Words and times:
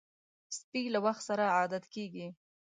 سپي 0.57 0.81
له 0.93 0.99
وخت 1.05 1.21
سره 1.29 1.43
عادت 1.57 1.83
کېږي. 1.93 2.27